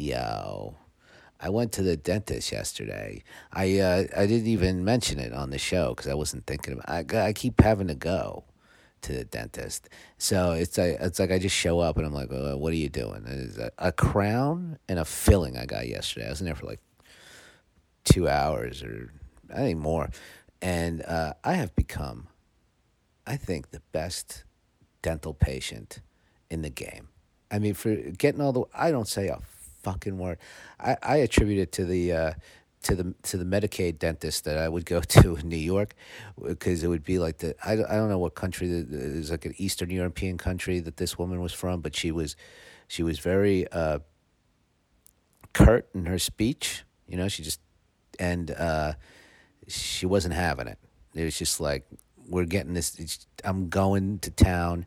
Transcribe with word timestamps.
Yo, 0.00 0.76
I 1.40 1.48
went 1.48 1.72
to 1.72 1.82
the 1.82 1.96
dentist 1.96 2.52
yesterday. 2.52 3.24
I 3.52 3.80
uh, 3.80 4.04
I 4.16 4.26
didn't 4.26 4.46
even 4.46 4.84
mention 4.84 5.18
it 5.18 5.32
on 5.32 5.50
the 5.50 5.58
show 5.58 5.88
because 5.88 6.06
I 6.06 6.14
wasn't 6.14 6.46
thinking 6.46 6.74
about. 6.74 6.88
I 6.88 7.26
I 7.26 7.32
keep 7.32 7.60
having 7.60 7.88
to 7.88 7.96
go 7.96 8.44
to 9.02 9.12
the 9.12 9.24
dentist, 9.24 9.88
so 10.16 10.52
it's 10.52 10.78
like 10.78 10.98
it's 11.00 11.18
like 11.18 11.32
I 11.32 11.40
just 11.40 11.56
show 11.56 11.80
up 11.80 11.96
and 11.96 12.06
I'm 12.06 12.14
like, 12.14 12.30
uh, 12.30 12.56
what 12.56 12.72
are 12.72 12.76
you 12.76 12.88
doing? 12.88 13.50
A, 13.58 13.88
a 13.88 13.90
crown 13.90 14.78
and 14.88 15.00
a 15.00 15.04
filling 15.04 15.58
I 15.58 15.66
got 15.66 15.88
yesterday. 15.88 16.28
I 16.28 16.30
was 16.30 16.40
in 16.40 16.46
there 16.46 16.54
for 16.54 16.66
like 16.66 16.80
two 18.04 18.28
hours 18.28 18.84
or 18.84 19.12
I 19.52 19.56
think 19.56 19.80
more, 19.80 20.10
and 20.62 21.02
uh, 21.02 21.32
I 21.42 21.54
have 21.54 21.74
become, 21.74 22.28
I 23.26 23.36
think, 23.36 23.72
the 23.72 23.82
best 23.90 24.44
dental 25.02 25.34
patient 25.34 26.02
in 26.48 26.62
the 26.62 26.70
game. 26.70 27.08
I 27.50 27.58
mean, 27.58 27.74
for 27.74 27.96
getting 27.96 28.40
all 28.40 28.52
the, 28.52 28.64
I 28.72 28.92
don't 28.92 29.08
say 29.08 29.26
a 29.26 29.40
fucking 29.82 30.18
word. 30.18 30.38
I, 30.80 30.96
I 31.02 31.16
attribute 31.18 31.58
it 31.58 31.72
to 31.72 31.84
the 31.84 32.12
uh, 32.12 32.32
to 32.82 32.94
the 32.94 33.14
to 33.22 33.36
the 33.36 33.44
Medicaid 33.44 33.98
dentist 33.98 34.44
that 34.44 34.58
I 34.58 34.68
would 34.68 34.86
go 34.86 35.00
to 35.20 35.36
in 35.36 35.48
New 35.48 35.56
York 35.56 35.94
because 36.42 36.82
it 36.82 36.88
would 36.88 37.04
be 37.04 37.18
like 37.18 37.38
the 37.38 37.54
I, 37.64 37.72
I 37.72 37.96
don't 37.96 38.08
know 38.08 38.18
what 38.18 38.34
country 38.34 38.70
it 38.70 38.90
was 38.90 39.30
like 39.30 39.44
an 39.44 39.54
Eastern 39.58 39.90
European 39.90 40.38
country 40.38 40.80
that 40.80 40.96
this 40.96 41.18
woman 41.18 41.40
was 41.40 41.52
from, 41.52 41.80
but 41.80 41.94
she 41.96 42.12
was 42.12 42.36
she 42.86 43.02
was 43.02 43.18
very 43.18 43.70
uh, 43.70 43.98
curt 45.52 45.88
in 45.94 46.06
her 46.06 46.18
speech. 46.18 46.84
You 47.06 47.16
know, 47.16 47.28
she 47.28 47.42
just 47.42 47.60
and 48.18 48.50
uh, 48.50 48.94
she 49.66 50.06
wasn't 50.06 50.34
having 50.34 50.66
it. 50.66 50.78
It 51.14 51.24
was 51.24 51.38
just 51.38 51.60
like 51.60 51.86
we're 52.28 52.44
getting 52.44 52.74
this. 52.74 53.26
I'm 53.44 53.68
going 53.68 54.18
to 54.20 54.30
town. 54.30 54.86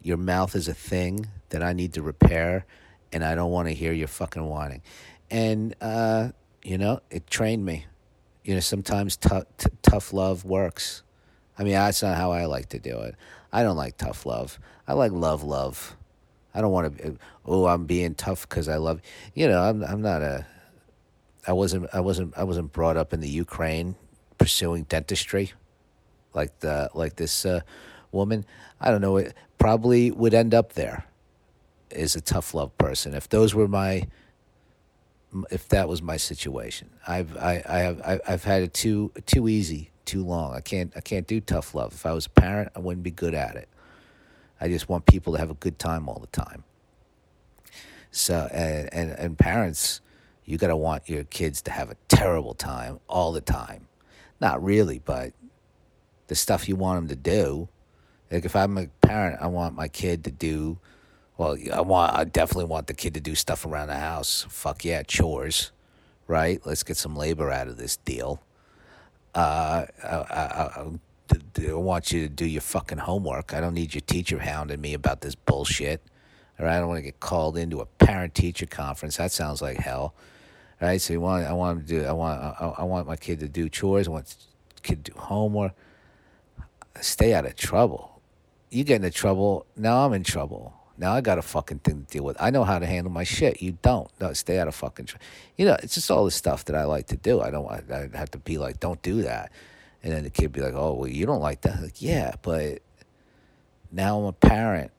Your 0.00 0.16
mouth 0.16 0.54
is 0.54 0.68
a 0.68 0.74
thing 0.74 1.26
that 1.50 1.62
I 1.62 1.72
need 1.72 1.94
to 1.94 2.02
repair 2.02 2.66
and 3.12 3.24
I 3.24 3.34
don't 3.34 3.50
want 3.50 3.68
to 3.68 3.74
hear 3.74 3.92
your 3.92 4.08
fucking 4.08 4.44
whining. 4.44 4.82
And, 5.30 5.74
uh, 5.80 6.30
you 6.62 6.78
know, 6.78 7.00
it 7.10 7.26
trained 7.26 7.64
me. 7.64 7.86
You 8.44 8.54
know, 8.54 8.60
sometimes 8.60 9.16
t- 9.16 9.28
t- 9.58 9.68
tough 9.82 10.12
love 10.12 10.44
works. 10.44 11.02
I 11.58 11.64
mean, 11.64 11.74
that's 11.74 12.02
not 12.02 12.16
how 12.16 12.32
I 12.32 12.46
like 12.46 12.70
to 12.70 12.78
do 12.78 13.00
it. 13.00 13.14
I 13.52 13.62
don't 13.62 13.76
like 13.76 13.96
tough 13.96 14.24
love. 14.24 14.58
I 14.86 14.94
like 14.94 15.12
love, 15.12 15.42
love. 15.42 15.96
I 16.54 16.60
don't 16.60 16.72
want 16.72 16.98
to. 16.98 17.18
Oh, 17.44 17.66
I'm 17.66 17.84
being 17.84 18.14
tough 18.14 18.48
because 18.48 18.68
I 18.68 18.76
love. 18.76 19.00
You 19.34 19.48
know, 19.48 19.60
I'm. 19.60 19.82
I'm 19.82 20.02
not 20.02 20.22
a. 20.22 20.46
I 21.46 21.52
wasn't. 21.52 21.88
I 21.92 22.00
wasn't. 22.00 22.36
I 22.36 22.44
wasn't 22.44 22.72
brought 22.72 22.96
up 22.96 23.12
in 23.12 23.20
the 23.20 23.28
Ukraine 23.28 23.96
pursuing 24.38 24.84
dentistry, 24.84 25.52
like 26.32 26.58
the 26.60 26.90
like 26.94 27.16
this 27.16 27.44
uh, 27.44 27.60
woman. 28.12 28.46
I 28.80 28.90
don't 28.90 29.00
know. 29.00 29.18
It 29.18 29.34
probably 29.58 30.10
would 30.10 30.34
end 30.34 30.54
up 30.54 30.72
there 30.72 31.04
is 31.90 32.16
a 32.16 32.20
tough 32.20 32.54
love 32.54 32.76
person. 32.78 33.14
If 33.14 33.28
those 33.28 33.54
were 33.54 33.68
my, 33.68 34.06
if 35.50 35.68
that 35.68 35.88
was 35.88 36.02
my 36.02 36.16
situation, 36.16 36.90
I've 37.06 37.36
I, 37.36 37.62
I 37.68 37.78
have 37.78 38.22
I've 38.26 38.44
had 38.44 38.62
it 38.62 38.74
too 38.74 39.12
too 39.26 39.48
easy, 39.48 39.90
too 40.04 40.24
long. 40.24 40.54
I 40.54 40.60
can't 40.60 40.92
I 40.96 41.00
can't 41.00 41.26
do 41.26 41.40
tough 41.40 41.74
love. 41.74 41.92
If 41.92 42.06
I 42.06 42.12
was 42.12 42.26
a 42.26 42.30
parent, 42.30 42.72
I 42.74 42.80
wouldn't 42.80 43.04
be 43.04 43.10
good 43.10 43.34
at 43.34 43.56
it. 43.56 43.68
I 44.60 44.68
just 44.68 44.88
want 44.88 45.06
people 45.06 45.34
to 45.34 45.38
have 45.38 45.50
a 45.50 45.54
good 45.54 45.78
time 45.78 46.08
all 46.08 46.18
the 46.18 46.26
time. 46.28 46.64
So 48.10 48.48
and 48.52 48.88
and, 48.92 49.10
and 49.10 49.38
parents, 49.38 50.00
you 50.44 50.58
got 50.58 50.68
to 50.68 50.76
want 50.76 51.08
your 51.08 51.24
kids 51.24 51.62
to 51.62 51.70
have 51.70 51.90
a 51.90 51.96
terrible 52.08 52.54
time 52.54 53.00
all 53.08 53.32
the 53.32 53.40
time. 53.40 53.86
Not 54.40 54.62
really, 54.62 54.98
but 54.98 55.32
the 56.28 56.34
stuff 56.34 56.68
you 56.68 56.76
want 56.76 57.00
them 57.00 57.08
to 57.08 57.16
do. 57.16 57.68
Like 58.30 58.44
if 58.44 58.54
I'm 58.54 58.76
a 58.78 58.86
parent, 59.00 59.40
I 59.40 59.46
want 59.46 59.74
my 59.74 59.88
kid 59.88 60.24
to 60.24 60.30
do 60.30 60.78
well, 61.38 61.56
I 61.72 61.80
want 61.80 62.14
I 62.14 62.24
definitely 62.24 62.64
want 62.64 62.88
the 62.88 62.94
kid 62.94 63.14
to 63.14 63.20
do 63.20 63.34
stuff 63.36 63.64
around 63.64 63.88
the 63.88 63.94
house. 63.94 64.44
Fuck 64.50 64.84
yeah, 64.84 65.04
chores, 65.04 65.70
right? 66.26 66.60
Let's 66.66 66.82
get 66.82 66.96
some 66.96 67.14
labor 67.16 67.50
out 67.50 67.68
of 67.68 67.78
this 67.78 67.96
deal. 67.96 68.42
Uh, 69.34 69.86
I, 70.02 70.08
I, 70.08 70.16
I, 70.40 71.70
I 71.70 71.72
want 71.74 72.10
you 72.10 72.22
to 72.22 72.28
do 72.28 72.44
your 72.44 72.60
fucking 72.60 72.98
homework. 72.98 73.54
I 73.54 73.60
don't 73.60 73.74
need 73.74 73.94
your 73.94 74.00
teacher 74.00 74.40
hounding 74.40 74.80
me 74.80 74.94
about 74.94 75.20
this 75.20 75.36
bullshit. 75.36 76.02
All 76.58 76.66
right, 76.66 76.76
I 76.76 76.80
don't 76.80 76.88
want 76.88 76.98
to 76.98 77.02
get 77.02 77.20
called 77.20 77.56
into 77.56 77.80
a 77.80 77.86
parent 77.86 78.34
teacher 78.34 78.66
conference. 78.66 79.18
That 79.18 79.30
sounds 79.30 79.62
like 79.62 79.78
hell. 79.78 80.14
All 80.82 80.88
right, 80.88 81.00
so 81.00 81.12
you 81.12 81.20
want 81.20 81.46
I 81.46 81.52
want 81.52 81.86
to 81.86 82.00
do 82.00 82.04
I 82.04 82.12
want 82.12 82.42
I, 82.42 82.74
I 82.78 82.82
want 82.82 83.06
my 83.06 83.16
kid 83.16 83.38
to 83.40 83.48
do 83.48 83.68
chores. 83.68 84.08
I 84.08 84.10
want 84.10 84.34
kid 84.82 85.04
to 85.04 85.12
do 85.12 85.18
homework. 85.18 85.72
Stay 87.00 87.32
out 87.32 87.46
of 87.46 87.54
trouble. 87.54 88.20
You 88.70 88.82
get 88.82 88.96
into 88.96 89.10
trouble. 89.12 89.66
Now 89.76 90.04
I'm 90.04 90.12
in 90.14 90.24
trouble. 90.24 90.74
Now 90.98 91.12
I 91.12 91.20
got 91.20 91.38
a 91.38 91.42
fucking 91.42 91.78
thing 91.78 92.04
to 92.04 92.12
deal 92.12 92.24
with. 92.24 92.36
I 92.40 92.50
know 92.50 92.64
how 92.64 92.80
to 92.80 92.86
handle 92.86 93.12
my 93.12 93.22
shit. 93.22 93.62
You 93.62 93.78
don't. 93.82 94.10
No, 94.20 94.32
stay 94.32 94.58
out 94.58 94.66
of 94.66 94.74
fucking. 94.74 95.06
Tr- 95.06 95.16
you 95.56 95.64
know, 95.64 95.76
it's 95.80 95.94
just 95.94 96.10
all 96.10 96.24
the 96.24 96.30
stuff 96.32 96.64
that 96.64 96.74
I 96.74 96.84
like 96.84 97.06
to 97.08 97.16
do. 97.16 97.40
I 97.40 97.50
don't. 97.50 97.64
want. 97.64 97.90
I 97.90 98.08
have 98.14 98.32
to 98.32 98.38
be 98.38 98.58
like, 98.58 98.80
don't 98.80 99.00
do 99.00 99.22
that, 99.22 99.52
and 100.02 100.12
then 100.12 100.24
the 100.24 100.30
kid 100.30 100.52
be 100.52 100.60
like, 100.60 100.74
oh, 100.74 100.94
well, 100.94 101.08
you 101.08 101.24
don't 101.24 101.40
like 101.40 101.60
that. 101.62 101.80
Like, 101.80 102.02
yeah, 102.02 102.34
but 102.42 102.80
now 103.92 104.18
I'm 104.18 104.24
a 104.24 104.32
parent, 104.32 104.90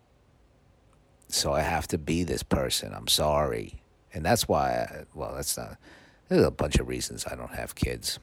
so 1.27 1.51
I 1.51 1.61
have 1.61 1.87
to 1.89 1.97
be 1.97 2.23
this 2.23 2.43
person. 2.43 2.93
I'm 2.93 3.09
sorry, 3.09 3.81
and 4.13 4.23
that's 4.23 4.47
why. 4.47 4.69
I, 4.69 5.03
well, 5.13 5.35
that's 5.35 5.57
not. 5.57 5.77
There's 6.29 6.45
a 6.45 6.51
bunch 6.51 6.77
of 6.77 6.87
reasons 6.87 7.25
I 7.29 7.35
don't 7.35 7.53
have 7.53 7.75
kids. 7.75 8.19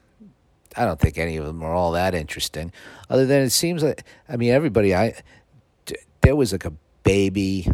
I 0.77 0.85
don't 0.85 1.01
think 1.01 1.19
any 1.19 1.37
of 1.37 1.45
them 1.45 1.63
are 1.63 1.75
all 1.75 1.93
that 1.93 2.15
interesting, 2.15 2.73
other 3.11 3.27
than 3.27 3.43
it 3.43 3.51
seems 3.51 3.83
like. 3.83 4.03
I 4.31 4.37
mean, 4.37 4.53
everybody. 4.53 4.95
I 4.95 5.15
there 6.23 6.35
was 6.35 6.51
like 6.51 6.65
a 6.65 6.73
baby, 7.07 7.69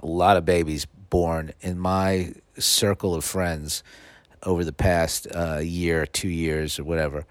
a 0.00 0.06
lot 0.06 0.36
of 0.36 0.44
babies 0.44 0.86
born 0.86 1.52
in 1.60 1.76
my 1.76 2.32
circle 2.56 3.16
of 3.16 3.24
friends 3.24 3.82
over 4.44 4.62
the 4.62 4.72
past 4.72 5.26
uh, 5.34 5.58
year, 5.58 6.06
two 6.06 6.28
years, 6.28 6.78
or 6.78 6.84
whatever. 6.84 7.26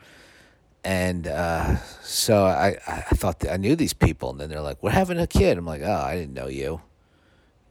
And 0.83 1.25
uh, 1.25 1.77
so 2.01 2.45
I, 2.45 2.77
I 2.85 3.01
thought 3.15 3.49
I 3.49 3.55
knew 3.55 3.77
these 3.77 3.93
people, 3.93 4.31
and 4.31 4.39
then 4.39 4.49
they're 4.49 4.61
like, 4.61 4.83
"We're 4.83 4.91
having 4.91 5.17
a 5.17 5.27
kid." 5.27 5.57
I'm 5.57 5.65
like, 5.65 5.81
"Oh, 5.81 5.91
I 5.91 6.15
didn't 6.15 6.33
know 6.33 6.47
you. 6.47 6.81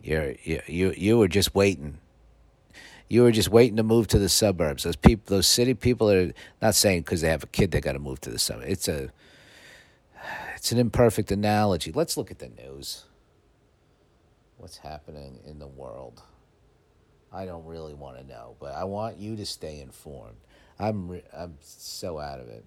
You're 0.02 0.34
you 0.42 0.62
you 0.66 0.94
you 0.96 1.18
were 1.18 1.28
just 1.28 1.54
waiting. 1.54 1.98
You 3.08 3.22
were 3.22 3.32
just 3.32 3.50
waiting 3.50 3.76
to 3.76 3.82
move 3.82 4.08
to 4.08 4.18
the 4.18 4.30
suburbs. 4.30 4.84
Those 4.84 4.96
people, 4.96 5.36
those 5.36 5.46
city 5.46 5.74
people 5.74 6.10
are 6.10 6.32
not 6.60 6.74
saying 6.74 7.02
because 7.02 7.20
they 7.20 7.28
have 7.28 7.44
a 7.44 7.48
kid 7.48 7.70
they 7.70 7.80
got 7.80 7.92
to 7.92 7.98
move 7.98 8.20
to 8.22 8.30
the 8.30 8.38
suburbs. 8.38 8.70
It's 8.70 8.88
a 8.88 9.10
it's 10.56 10.72
an 10.72 10.78
imperfect 10.78 11.30
analogy. 11.30 11.92
Let's 11.92 12.16
look 12.16 12.30
at 12.30 12.38
the 12.38 12.48
news 12.48 13.05
what's 14.56 14.76
happening 14.76 15.40
in 15.44 15.58
the 15.58 15.66
world. 15.66 16.22
I 17.32 17.44
don't 17.44 17.66
really 17.66 17.94
want 17.94 18.18
to 18.18 18.24
know, 18.24 18.56
but 18.60 18.74
I 18.74 18.84
want 18.84 19.18
you 19.18 19.36
to 19.36 19.46
stay 19.46 19.80
informed. 19.80 20.36
I'm 20.78 21.08
re- 21.08 21.24
I'm 21.32 21.56
so 21.60 22.18
out 22.18 22.40
of 22.40 22.48
it 22.48 22.64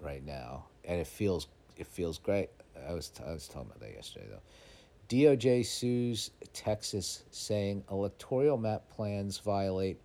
right 0.00 0.24
now, 0.24 0.66
and 0.84 1.00
it 1.00 1.06
feels 1.06 1.48
it 1.76 1.86
feels 1.86 2.18
great. 2.18 2.50
I 2.88 2.92
was 2.92 3.08
t- 3.08 3.22
I 3.26 3.32
was 3.32 3.48
talking 3.48 3.70
about 3.70 3.80
that 3.80 3.92
yesterday 3.92 4.26
though. 4.30 4.42
DOJ 5.08 5.64
sues 5.64 6.30
Texas, 6.52 7.24
saying 7.30 7.82
electoral 7.90 8.58
map 8.58 8.90
plans 8.90 9.38
violate 9.38 9.98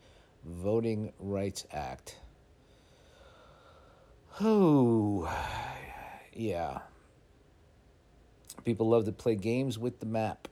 Voting 0.46 1.12
Rights 1.20 1.66
Act. 1.72 2.18
Oh, 4.42 5.30
yeah. 6.34 6.80
People 8.64 8.88
love 8.88 9.06
to 9.06 9.12
play 9.12 9.36
games 9.36 9.78
with 9.78 10.00
the 10.00 10.06
map 10.06 10.48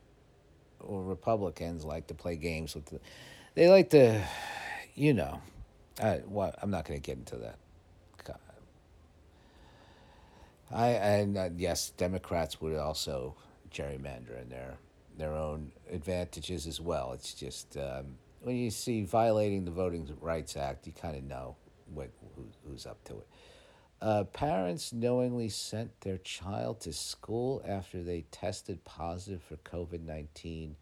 or 0.83 1.03
Republicans 1.03 1.85
like 1.85 2.07
to 2.07 2.13
play 2.13 2.35
games 2.35 2.75
with 2.75 2.85
the, 2.87 2.99
they 3.55 3.69
like 3.69 3.89
to, 3.91 4.21
you 4.95 5.13
know, 5.13 5.41
I, 6.01 6.21
well, 6.27 6.53
I'm 6.61 6.71
not 6.71 6.85
going 6.85 6.99
to 6.99 7.05
get 7.05 7.17
into 7.17 7.37
that. 7.37 7.57
I 10.73 10.89
and 10.89 11.37
uh, 11.37 11.49
yes, 11.57 11.89
Democrats 11.89 12.61
would 12.61 12.75
also 12.75 13.35
gerrymander 13.71 14.41
in 14.41 14.49
their 14.49 14.77
their 15.17 15.33
own 15.33 15.71
advantages 15.91 16.65
as 16.65 16.79
well. 16.79 17.11
It's 17.13 17.33
just 17.33 17.77
um, 17.77 18.15
when 18.41 18.55
you 18.55 18.71
see 18.71 19.03
violating 19.03 19.65
the 19.65 19.71
Voting 19.71 20.09
Rights 20.21 20.55
Act, 20.55 20.87
you 20.87 20.93
kind 20.93 21.17
of 21.17 21.23
know 21.23 21.55
what 21.93 22.09
who, 22.35 22.45
who's 22.65 22.85
up 22.85 23.03
to 23.05 23.17
it. 23.17 23.27
Uh, 24.01 24.23
parents 24.23 24.91
knowingly 24.91 25.47
sent 25.47 26.01
their 26.01 26.17
child 26.17 26.79
to 26.81 26.91
school 26.91 27.61
after 27.67 28.01
they 28.01 28.21
tested 28.31 28.83
positive 28.83 29.43
for 29.43 29.57
COVID 29.57 30.01
19. 30.03 30.75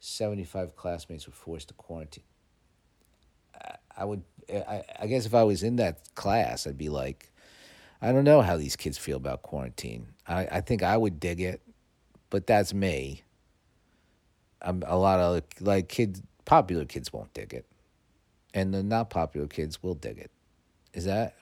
75 0.00 0.76
classmates 0.76 1.26
were 1.26 1.32
forced 1.32 1.68
to 1.68 1.74
quarantine. 1.74 2.22
I, 3.58 3.76
I 3.96 4.04
would, 4.04 4.22
I, 4.52 4.84
I 5.00 5.06
guess 5.06 5.24
if 5.24 5.34
I 5.34 5.44
was 5.44 5.62
in 5.62 5.76
that 5.76 6.14
class, 6.14 6.66
I'd 6.66 6.76
be 6.76 6.90
like, 6.90 7.32
I 8.02 8.12
don't 8.12 8.24
know 8.24 8.42
how 8.42 8.58
these 8.58 8.76
kids 8.76 8.98
feel 8.98 9.16
about 9.16 9.42
quarantine. 9.42 10.08
I, 10.28 10.46
I 10.46 10.60
think 10.60 10.82
I 10.82 10.98
would 10.98 11.18
dig 11.18 11.40
it, 11.40 11.62
but 12.28 12.46
that's 12.46 12.74
me. 12.74 13.22
I'm, 14.60 14.82
a 14.86 14.98
lot 14.98 15.20
of 15.20 15.42
like 15.60 15.88
kids, 15.88 16.20
popular 16.44 16.84
kids 16.84 17.12
won't 17.12 17.32
dig 17.32 17.54
it, 17.54 17.64
and 18.52 18.74
the 18.74 18.82
not 18.82 19.08
popular 19.08 19.46
kids 19.46 19.82
will 19.82 19.94
dig 19.94 20.18
it. 20.18 20.30
Is 20.92 21.06
that 21.06 21.34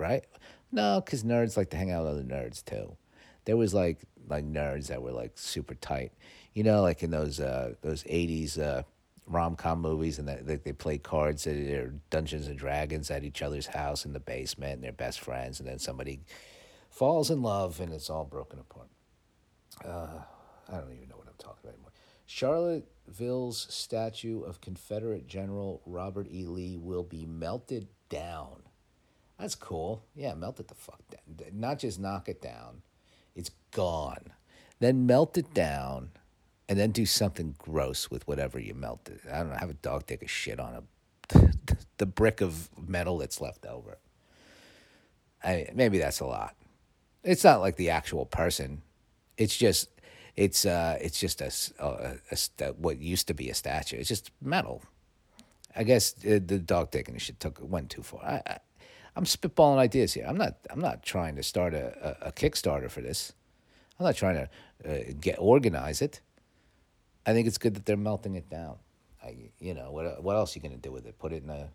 right? 0.00 0.24
No, 0.72 1.00
because 1.04 1.22
nerds 1.22 1.56
like 1.56 1.70
to 1.70 1.76
hang 1.76 1.90
out 1.90 2.04
with 2.04 2.14
other 2.14 2.22
nerds 2.22 2.64
too. 2.64 2.96
There 3.44 3.56
was 3.56 3.74
like 3.74 3.98
like 4.28 4.44
nerds 4.44 4.88
that 4.88 5.02
were 5.02 5.12
like 5.12 5.32
super 5.34 5.74
tight, 5.74 6.12
you 6.54 6.62
know, 6.62 6.82
like 6.82 7.02
in 7.02 7.10
those 7.10 7.38
uh, 7.40 7.74
those 7.82 8.04
eighties 8.06 8.58
uh, 8.58 8.82
rom 9.26 9.56
com 9.56 9.80
movies, 9.80 10.18
and 10.18 10.28
that 10.28 10.46
they, 10.46 10.56
they 10.56 10.72
play 10.72 10.98
cards 10.98 11.46
or 11.46 11.94
Dungeons 12.10 12.48
and 12.48 12.58
Dragons 12.58 13.10
at 13.10 13.24
each 13.24 13.42
other's 13.42 13.66
house 13.66 14.04
in 14.04 14.12
the 14.12 14.20
basement, 14.20 14.74
and 14.74 14.84
they're 14.84 14.92
best 14.92 15.20
friends, 15.20 15.60
and 15.60 15.68
then 15.68 15.78
somebody 15.78 16.20
falls 16.88 17.30
in 17.30 17.42
love, 17.42 17.80
and 17.80 17.92
it's 17.92 18.10
all 18.10 18.24
broken 18.24 18.58
apart. 18.58 18.88
Uh, 19.84 20.22
I 20.68 20.78
don't 20.78 20.92
even 20.92 21.08
know 21.08 21.16
what 21.16 21.26
I'm 21.26 21.34
talking 21.38 21.60
about 21.62 21.74
anymore. 21.74 21.92
Charlottesville's 22.26 23.66
statue 23.70 24.42
of 24.42 24.60
Confederate 24.60 25.26
General 25.26 25.82
Robert 25.84 26.28
E. 26.30 26.44
Lee 26.44 26.76
will 26.76 27.02
be 27.02 27.26
melted 27.26 27.88
down. 28.08 28.62
That's 29.40 29.54
cool. 29.54 30.04
Yeah, 30.14 30.34
melt 30.34 30.60
it 30.60 30.68
the 30.68 30.74
fuck 30.74 31.00
down. 31.10 31.46
Not 31.52 31.78
just 31.78 31.98
knock 31.98 32.28
it 32.28 32.42
down. 32.42 32.82
It's 33.34 33.50
gone. 33.70 34.32
Then 34.80 35.06
melt 35.06 35.38
it 35.38 35.54
down 35.54 36.10
and 36.68 36.78
then 36.78 36.90
do 36.90 37.06
something 37.06 37.54
gross 37.58 38.10
with 38.10 38.28
whatever 38.28 38.58
you 38.60 38.74
melted. 38.74 39.20
I 39.30 39.38
don't 39.38 39.50
know, 39.50 39.56
have 39.56 39.70
a 39.70 39.74
dog 39.74 40.06
take 40.06 40.22
a 40.22 40.28
shit 40.28 40.60
on 40.60 40.74
a 40.74 40.82
the 41.96 42.06
brick 42.06 42.40
of 42.40 42.68
metal 42.76 43.18
that's 43.18 43.40
left 43.40 43.64
over. 43.64 43.98
I 45.42 45.56
mean, 45.56 45.66
maybe 45.74 45.98
that's 45.98 46.20
a 46.20 46.26
lot. 46.26 46.54
It's 47.24 47.44
not 47.44 47.60
like 47.60 47.76
the 47.76 47.90
actual 47.90 48.26
person. 48.26 48.82
It's 49.36 49.56
just 49.56 49.88
it's 50.36 50.64
uh 50.64 50.98
it's 51.00 51.18
just 51.18 51.40
a, 51.40 51.50
a, 51.78 52.16
a, 52.30 52.72
what 52.74 52.98
used 52.98 53.26
to 53.28 53.34
be 53.34 53.48
a 53.48 53.54
statue. 53.54 53.96
It's 53.96 54.08
just 54.08 54.30
metal. 54.42 54.82
I 55.74 55.84
guess 55.84 56.12
the, 56.12 56.38
the 56.40 56.58
dog 56.58 56.90
taking 56.90 57.16
shit 57.18 57.40
took 57.40 57.58
went 57.60 57.90
too 57.90 58.02
far. 58.02 58.22
I, 58.24 58.42
I 58.46 58.58
I'm 59.16 59.24
spitballing 59.24 59.78
ideas 59.78 60.14
here. 60.14 60.24
I'm 60.26 60.38
not 60.38 60.56
I'm 60.70 60.80
not 60.80 61.02
trying 61.02 61.36
to 61.36 61.42
start 61.42 61.74
a, 61.74 62.16
a, 62.22 62.28
a 62.28 62.32
Kickstarter 62.32 62.90
for 62.90 63.00
this. 63.00 63.32
I'm 63.98 64.06
not 64.06 64.16
trying 64.16 64.34
to 64.36 64.90
uh, 64.90 65.12
get 65.20 65.36
organize 65.38 66.00
it. 66.00 66.20
I 67.26 67.32
think 67.32 67.46
it's 67.46 67.58
good 67.58 67.74
that 67.74 67.86
they're 67.86 67.96
melting 67.96 68.34
it 68.34 68.48
down. 68.48 68.76
I, 69.22 69.50
you 69.58 69.74
know, 69.74 69.90
what 69.90 70.22
what 70.22 70.36
else 70.36 70.54
are 70.54 70.58
you 70.58 70.62
gonna 70.62 70.80
do 70.80 70.92
with 70.92 71.06
it? 71.06 71.18
Put 71.18 71.32
it 71.32 71.42
in 71.42 71.50
a 71.50 71.68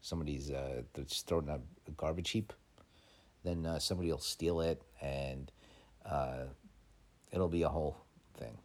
somebody's 0.00 0.50
uh, 0.50 0.82
just 1.06 1.26
throw 1.26 1.38
it 1.38 1.44
in 1.44 1.50
a, 1.50 1.60
garbage 1.96 2.30
heap. 2.30 2.52
Then 3.44 3.66
uh, 3.66 3.78
somebody 3.78 4.10
will 4.10 4.18
steal 4.18 4.60
it, 4.60 4.82
and 5.00 5.50
uh, 6.04 6.44
it'll 7.30 7.48
be 7.48 7.62
a 7.62 7.68
whole 7.68 7.96
thing. 8.38 8.58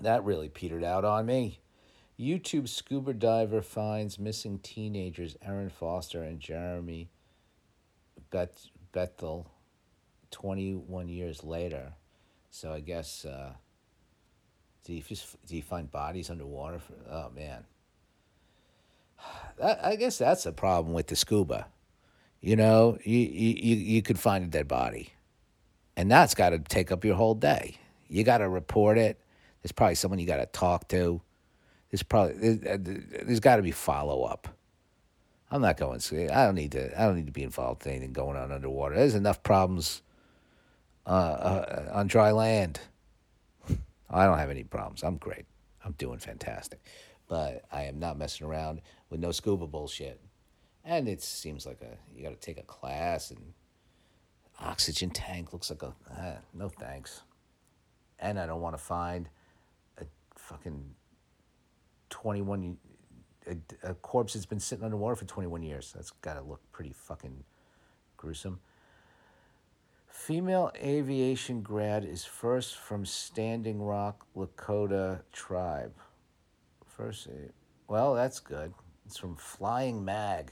That 0.00 0.24
really 0.24 0.48
petered 0.48 0.84
out 0.84 1.04
on 1.04 1.26
me. 1.26 1.60
YouTube 2.18 2.68
scuba 2.68 3.12
diver 3.12 3.62
finds 3.62 4.18
missing 4.18 4.58
teenagers 4.58 5.36
Erin 5.40 5.70
Foster 5.70 6.22
and 6.22 6.40
Jeremy 6.40 7.10
Beth- 8.30 8.70
Bethel 8.92 9.46
21 10.32 11.08
years 11.08 11.44
later. 11.44 11.92
So 12.50 12.72
I 12.72 12.80
guess 12.80 13.24
uh, 13.24 13.52
do 14.84 14.94
you 14.94 15.02
just 15.02 15.36
do 15.46 15.54
you 15.54 15.62
find 15.62 15.90
bodies 15.90 16.30
underwater? 16.30 16.80
For, 16.80 16.94
oh 17.10 17.30
man, 17.34 17.64
that, 19.58 19.84
I 19.84 19.96
guess 19.96 20.18
that's 20.18 20.46
a 20.46 20.52
problem 20.52 20.94
with 20.94 21.06
the 21.06 21.16
scuba. 21.16 21.66
You 22.40 22.56
know, 22.56 22.98
you 23.04 23.18
you 23.18 23.76
you 23.76 24.02
could 24.02 24.18
find 24.18 24.44
a 24.44 24.48
dead 24.48 24.66
body, 24.66 25.12
and 25.96 26.10
that's 26.10 26.34
got 26.34 26.50
to 26.50 26.58
take 26.58 26.90
up 26.90 27.04
your 27.04 27.16
whole 27.16 27.34
day. 27.34 27.76
You 28.08 28.24
got 28.24 28.38
to 28.38 28.48
report 28.48 28.96
it. 28.98 29.20
There's 29.62 29.72
probably 29.72 29.96
someone 29.96 30.18
you 30.18 30.26
got 30.26 30.36
to 30.38 30.46
talk 30.46 30.88
to. 30.88 31.20
There's 31.90 32.02
probably 32.02 32.56
there's, 32.56 33.04
there's 33.24 33.40
got 33.40 33.56
to 33.56 33.62
be 33.62 33.70
follow 33.70 34.24
up. 34.24 34.48
I'm 35.50 35.62
not 35.62 35.78
going. 35.78 36.00
I 36.30 36.44
don't 36.44 36.54
need 36.54 36.72
to. 36.72 37.00
I 37.00 37.06
don't 37.06 37.16
need 37.16 37.26
to 37.26 37.32
be 37.32 37.42
involved 37.42 37.86
in 37.86 37.92
anything 37.92 38.12
going 38.12 38.36
on 38.36 38.52
underwater. 38.52 38.96
There's 38.96 39.14
enough 39.14 39.42
problems 39.42 40.02
uh, 41.06 41.10
uh, 41.10 41.90
on 41.94 42.06
dry 42.06 42.32
land. 42.32 42.80
I 44.10 44.24
don't 44.26 44.38
have 44.38 44.50
any 44.50 44.64
problems. 44.64 45.02
I'm 45.02 45.16
great. 45.16 45.46
I'm 45.84 45.92
doing 45.92 46.18
fantastic. 46.18 46.80
But 47.28 47.64
I 47.72 47.84
am 47.84 47.98
not 47.98 48.18
messing 48.18 48.46
around 48.46 48.82
with 49.10 49.20
no 49.20 49.32
scuba 49.32 49.66
bullshit. 49.66 50.20
And 50.84 51.08
it 51.08 51.22
seems 51.22 51.66
like 51.66 51.80
a 51.82 51.96
you 52.14 52.22
got 52.22 52.30
to 52.30 52.36
take 52.36 52.58
a 52.58 52.62
class 52.62 53.30
and 53.30 53.52
oxygen 54.60 55.10
tank 55.10 55.52
looks 55.52 55.70
like 55.70 55.82
a 55.82 55.94
uh, 56.10 56.36
no 56.52 56.68
thanks. 56.68 57.22
And 58.18 58.38
I 58.38 58.46
don't 58.46 58.60
want 58.60 58.76
to 58.76 58.82
find 58.82 59.28
a 59.98 60.04
fucking 60.34 60.94
21 62.22 62.76
a, 63.46 63.56
a 63.90 63.94
corpse 63.94 64.34
that's 64.34 64.44
been 64.44 64.58
sitting 64.58 64.84
underwater 64.84 65.14
for 65.14 65.24
21 65.24 65.62
years. 65.62 65.92
That's 65.94 66.10
got 66.10 66.34
to 66.34 66.42
look 66.42 66.60
pretty 66.72 66.92
fucking 66.92 67.44
gruesome. 68.16 68.60
Female 70.08 70.72
aviation 70.82 71.62
grad 71.62 72.04
is 72.04 72.24
first 72.24 72.76
from 72.76 73.06
Standing 73.06 73.80
Rock 73.80 74.26
Lakota 74.36 75.20
tribe. 75.32 75.94
First, 76.84 77.28
well, 77.86 78.14
that's 78.14 78.40
good. 78.40 78.74
It's 79.06 79.16
from 79.16 79.36
flyingmag.com, 79.36 80.48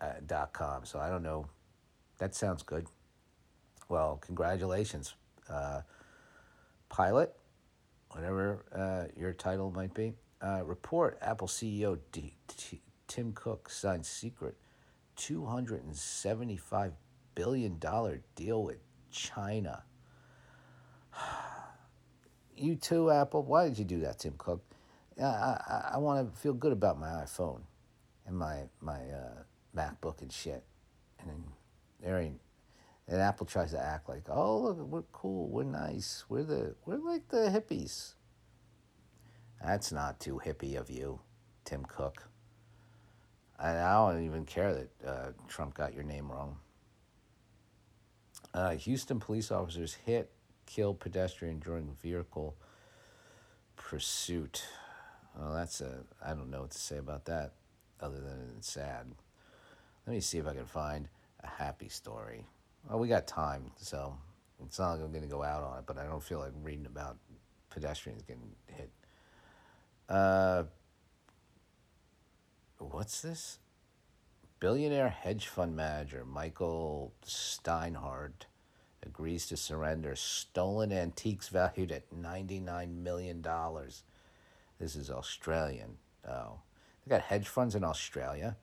uh, 0.00 0.84
so 0.84 0.98
I 0.98 1.08
don't 1.08 1.22
know. 1.22 1.46
That 2.18 2.34
sounds 2.34 2.64
good. 2.64 2.86
Well, 3.88 4.20
congratulations, 4.20 5.14
uh, 5.48 5.82
pilot, 6.88 7.32
whatever 8.10 8.64
uh, 8.74 9.04
your 9.16 9.32
title 9.32 9.70
might 9.70 9.94
be. 9.94 10.14
Uh, 10.44 10.62
report 10.62 11.16
Apple 11.22 11.48
CEO 11.48 11.98
D- 12.12 12.34
T- 12.48 12.82
Tim 13.08 13.32
Cook 13.32 13.70
signed 13.70 14.04
secret 14.04 14.56
$275 15.16 16.92
billion 17.34 17.80
deal 18.34 18.62
with 18.62 18.78
China. 19.10 19.82
You 22.56 22.76
too, 22.76 23.10
Apple. 23.10 23.42
Why 23.42 23.68
did 23.68 23.80
you 23.80 23.84
do 23.84 23.98
that, 24.02 24.20
Tim 24.20 24.34
Cook? 24.38 24.62
I, 25.20 25.24
I, 25.24 25.90
I 25.94 25.98
want 25.98 26.32
to 26.32 26.40
feel 26.40 26.52
good 26.52 26.70
about 26.70 27.00
my 27.00 27.08
iPhone 27.08 27.62
and 28.26 28.36
my 28.36 28.60
my 28.80 29.00
uh, 29.10 29.42
MacBook 29.76 30.22
and 30.22 30.32
shit. 30.32 30.62
And 31.18 31.30
then 31.30 31.44
there 32.00 32.20
ain't. 32.20 32.40
And 33.08 33.20
Apple 33.20 33.46
tries 33.46 33.72
to 33.72 33.80
act 33.80 34.08
like, 34.08 34.22
oh 34.28 34.60
look, 34.60 34.78
we're 34.78 35.02
cool, 35.10 35.48
we're 35.48 35.64
nice, 35.64 36.24
we're 36.28 36.44
the 36.44 36.76
we're 36.86 36.98
like 36.98 37.28
the 37.28 37.48
hippies. 37.48 38.14
That's 39.64 39.92
not 39.92 40.20
too 40.20 40.40
hippie 40.44 40.76
of 40.76 40.90
you, 40.90 41.20
Tim 41.64 41.84
Cook. 41.86 42.28
I 43.58 43.72
don't 43.72 44.24
even 44.24 44.44
care 44.44 44.74
that 44.74 45.08
uh, 45.08 45.28
Trump 45.48 45.74
got 45.74 45.94
your 45.94 46.02
name 46.02 46.30
wrong. 46.30 46.58
Uh, 48.52 48.72
Houston 48.72 49.20
police 49.20 49.50
officers 49.50 49.94
hit, 50.04 50.30
kill 50.66 50.92
pedestrian 50.92 51.60
during 51.60 51.96
vehicle 52.02 52.56
pursuit. 53.76 54.64
Well, 55.38 55.54
that's 55.54 55.80
a, 55.80 56.00
I 56.24 56.34
don't 56.34 56.50
know 56.50 56.62
what 56.62 56.72
to 56.72 56.78
say 56.78 56.98
about 56.98 57.24
that 57.26 57.54
other 58.00 58.20
than 58.20 58.54
it's 58.58 58.70
sad. 58.70 59.06
Let 60.06 60.12
me 60.12 60.20
see 60.20 60.38
if 60.38 60.46
I 60.46 60.52
can 60.52 60.66
find 60.66 61.08
a 61.42 61.46
happy 61.46 61.88
story. 61.88 62.46
Well, 62.88 62.98
we 62.98 63.08
got 63.08 63.26
time, 63.26 63.70
so 63.76 64.14
it's 64.62 64.78
not 64.78 64.92
like 64.92 65.00
I'm 65.00 65.10
going 65.10 65.22
to 65.22 65.28
go 65.28 65.42
out 65.42 65.62
on 65.62 65.78
it, 65.78 65.84
but 65.86 65.96
I 65.96 66.04
don't 66.04 66.22
feel 66.22 66.40
like 66.40 66.52
reading 66.62 66.86
about 66.86 67.16
pedestrians 67.70 68.22
getting 68.22 68.50
hit. 68.66 68.90
Uh, 70.08 70.64
what's 72.78 73.22
this? 73.22 73.58
Billionaire 74.60 75.08
hedge 75.08 75.48
fund 75.48 75.76
manager 75.76 76.24
Michael 76.24 77.12
Steinhardt 77.26 78.46
agrees 79.04 79.46
to 79.46 79.56
surrender 79.56 80.16
stolen 80.16 80.92
antiques 80.92 81.48
valued 81.48 81.92
at 81.92 82.10
$99 82.10 83.02
million. 83.02 83.44
This 84.78 84.96
is 84.96 85.10
Australian. 85.10 85.96
Oh, 86.26 86.60
they 87.04 87.10
got 87.10 87.22
hedge 87.22 87.48
funds 87.48 87.74
in 87.74 87.84
Australia. 87.84 88.56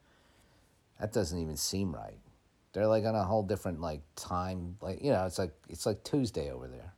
That 1.00 1.14
doesn't 1.14 1.40
even 1.40 1.58
seem 1.58 1.94
right. 1.94 2.18
They're 2.74 2.88
like 2.88 3.06
on 3.06 3.16
a 3.16 3.24
whole 3.24 3.44
different 3.44 3.82
like 3.82 4.02
time. 4.16 4.78
Like 4.82 5.04
you 5.04 5.12
know, 5.12 5.26
it's 5.26 5.38
like 5.38 5.54
it's 5.70 5.86
like 5.86 6.04
Tuesday 6.04 6.52
over 6.52 6.68
there. 6.68 6.94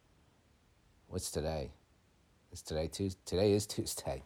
What's 1.07 1.31
today? 1.31 1.71
Is 2.51 2.62
today 2.62 2.88
Tuesday? 2.88 3.19
Today 3.25 3.51
is 3.53 3.65
Tuesday. 3.65 4.23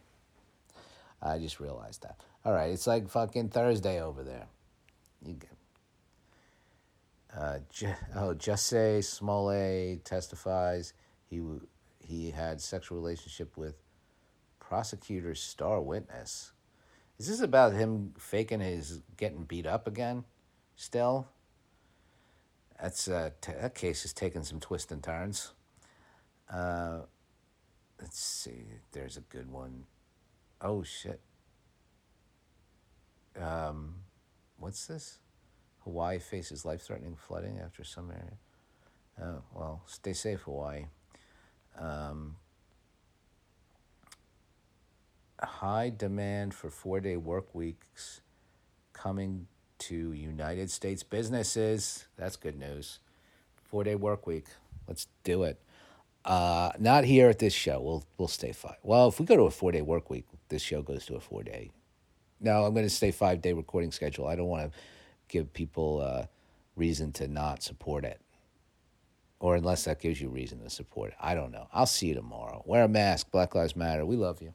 I 1.22 1.38
just 1.38 1.60
realized 1.60 2.02
that. 2.02 2.20
All 2.44 2.52
right, 2.52 2.70
it's 2.70 2.86
like 2.86 3.08
fucking 3.08 3.48
Thursday 3.48 4.00
over 4.00 4.22
there. 4.22 4.46
You 5.24 5.34
get. 5.34 5.50
Uh, 7.36 7.58
oh, 8.16 8.34
Jussie 8.34 9.04
Smollett 9.04 10.04
testifies 10.04 10.94
he 11.28 11.42
he 12.00 12.30
had 12.30 12.60
sexual 12.60 12.98
relationship 12.98 13.56
with 13.56 13.74
prosecutor's 14.60 15.40
star 15.40 15.80
witness. 15.80 16.52
Is 17.18 17.28
this 17.28 17.40
about 17.40 17.74
him 17.74 18.14
faking 18.18 18.60
his 18.60 19.02
getting 19.16 19.44
beat 19.44 19.66
up 19.66 19.86
again? 19.86 20.24
Still, 20.76 21.28
that's 22.80 23.08
uh, 23.08 23.30
t- 23.40 23.52
that 23.60 23.74
case 23.74 24.04
is 24.04 24.12
taking 24.12 24.44
some 24.44 24.60
twists 24.60 24.92
and 24.92 25.02
turns. 25.02 25.52
Uh, 26.50 27.00
let's 28.00 28.18
see. 28.18 28.64
There's 28.92 29.16
a 29.16 29.22
good 29.22 29.50
one. 29.50 29.84
Oh 30.60 30.82
shit. 30.82 31.20
Um, 33.40 33.94
what's 34.58 34.86
this? 34.86 35.18
Hawaii 35.84 36.18
faces 36.18 36.64
life 36.64 36.82
threatening 36.82 37.16
flooding 37.16 37.58
after 37.58 37.84
some 37.84 38.10
area. 38.10 38.38
Oh, 39.20 39.42
well, 39.54 39.82
stay 39.86 40.12
safe, 40.12 40.40
Hawaii. 40.40 40.86
Um, 41.78 42.36
high 45.40 45.90
demand 45.96 46.54
for 46.54 46.70
four 46.70 47.00
day 47.00 47.16
work 47.16 47.54
weeks 47.54 48.20
coming 48.92 49.46
to 49.78 50.12
United 50.12 50.70
States 50.70 51.02
businesses. 51.02 52.06
That's 52.16 52.36
good 52.36 52.58
news. 52.58 52.98
Four 53.54 53.84
day 53.84 53.94
work 53.94 54.26
week. 54.26 54.46
Let's 54.86 55.06
do 55.22 55.44
it. 55.44 55.60
Uh, 56.28 56.70
not 56.78 57.04
here 57.04 57.30
at 57.30 57.38
this 57.38 57.54
show. 57.54 57.80
We'll 57.80 58.04
we'll 58.18 58.28
stay 58.28 58.52
five. 58.52 58.76
Well, 58.82 59.08
if 59.08 59.18
we 59.18 59.24
go 59.24 59.34
to 59.34 59.44
a 59.44 59.50
four 59.50 59.72
day 59.72 59.80
work 59.80 60.10
week, 60.10 60.26
this 60.50 60.60
show 60.60 60.82
goes 60.82 61.06
to 61.06 61.14
a 61.16 61.20
four 61.20 61.42
day. 61.42 61.70
No, 62.38 62.64
I'm 62.64 62.74
going 62.74 62.84
to 62.84 62.90
stay 62.90 63.10
five 63.12 63.40
day 63.40 63.54
recording 63.54 63.90
schedule. 63.90 64.26
I 64.26 64.36
don't 64.36 64.48
want 64.48 64.70
to 64.70 64.78
give 65.28 65.50
people 65.54 66.02
uh, 66.02 66.26
reason 66.76 67.12
to 67.12 67.28
not 67.28 67.62
support 67.62 68.04
it, 68.04 68.20
or 69.40 69.56
unless 69.56 69.84
that 69.84 70.00
gives 70.02 70.20
you 70.20 70.28
reason 70.28 70.60
to 70.60 70.68
support 70.68 71.12
it. 71.12 71.16
I 71.18 71.34
don't 71.34 71.50
know. 71.50 71.66
I'll 71.72 71.86
see 71.86 72.08
you 72.08 72.14
tomorrow. 72.14 72.62
Wear 72.66 72.84
a 72.84 72.88
mask. 72.88 73.30
Black 73.30 73.54
Lives 73.54 73.74
Matter. 73.74 74.04
We 74.04 74.16
love 74.16 74.42
you. 74.42 74.52